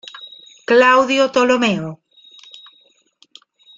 Claudio 0.69 1.29
Ptolomeo 1.29 1.89